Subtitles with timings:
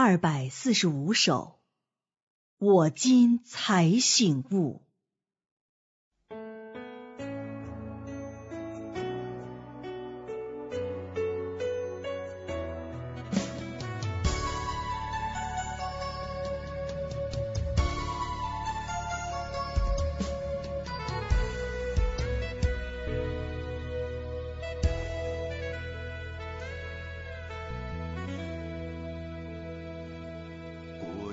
[0.00, 1.58] 二百四十五首，
[2.56, 4.80] 我今才醒悟。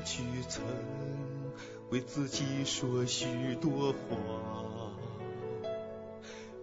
[0.05, 0.64] 去曾
[1.90, 4.91] 为自己说许多话，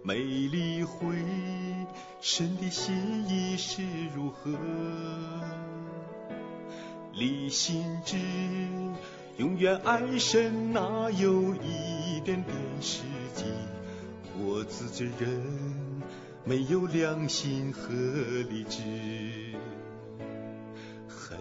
[0.01, 1.15] 没理会
[2.21, 3.83] 神的心意是
[4.15, 4.51] 如何。
[7.13, 8.17] 离心知
[9.37, 13.03] 永远爱神，哪有一点点实
[13.35, 13.43] 际？
[14.39, 15.43] 我自己人
[16.43, 17.91] 没有良心和
[18.49, 18.81] 理智。
[21.07, 21.37] 很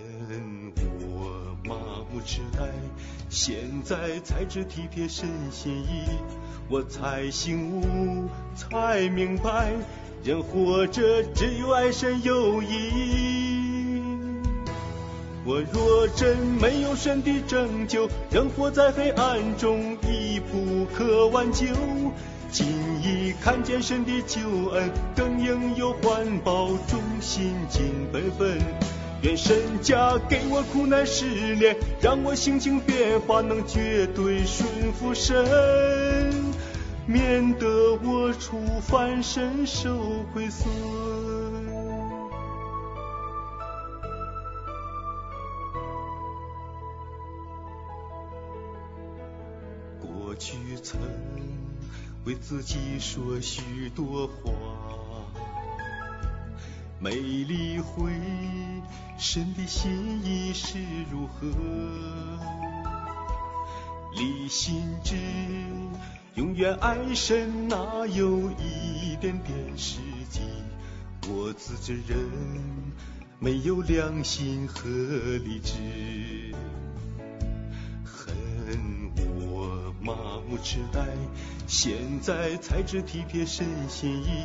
[2.12, 2.68] 不痴呆，
[3.30, 6.04] 现在才知体贴神心意，
[6.68, 9.72] 我才醒悟，才明白，
[10.22, 14.02] 人活着只有爱神有意。
[15.44, 21.66] 我若真没有神的拯救，人活在黑暗中已不可挽救。
[22.50, 22.66] 今
[23.02, 24.40] 已看见神的救
[24.72, 28.58] 恩，更应有环保，忠心尽本分。
[29.22, 35.44] 愿神家给我苦难试炼，让我心情变化能绝对顺服神，
[37.06, 40.68] 免得我触犯神受亏损。
[50.00, 50.98] 过去曾
[52.24, 54.50] 为自己说许多话，
[57.02, 58.12] 没理会。
[59.18, 60.78] 神的心意是
[61.10, 61.48] 如何？
[64.14, 65.16] 离心之
[66.34, 69.98] 永远爱神，哪有一点点实
[70.30, 70.40] 际？
[71.28, 72.18] 我自己人
[73.40, 76.54] 没有良心和理智，
[78.04, 79.10] 恨
[79.50, 80.14] 我麻
[80.48, 81.06] 木痴呆，
[81.66, 84.44] 现在才知体贴神心意，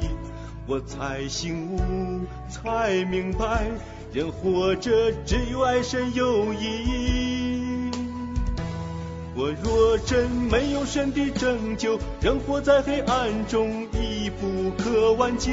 [0.65, 3.69] 我才醒悟，才明白。
[4.13, 7.91] 人活着只有爱神有意义。
[9.35, 15.51] 我若真没有神的拯救，人活在黑暗中已不可挽救。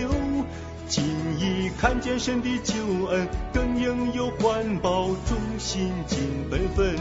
[0.86, 1.04] 今
[1.38, 2.74] 已看见神的救
[3.06, 6.20] 恩，更应有环保，忠心尽
[6.50, 6.94] 本分。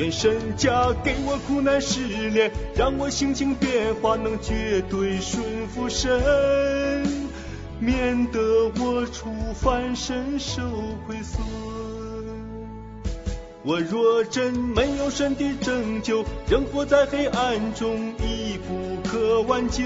[0.00, 2.00] 愿神加给我苦难试
[2.30, 6.10] 炼，让我心情变化能绝对顺服神。
[7.78, 8.40] 免得
[8.78, 10.62] 我触犯神受
[11.06, 11.44] 亏损。
[13.62, 19.82] 我若真没有神的拯救，人活在黑暗中已不可挽救。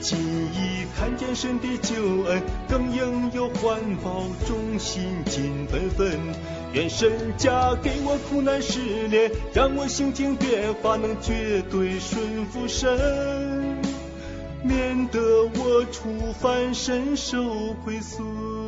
[0.00, 6.18] 今已看见神的救恩，更应有环保，中心尽本分。
[6.72, 13.76] 愿神加给我苦难试炼，让我心境变化能绝对顺服神。
[14.62, 18.65] 免得我触犯神受亏损。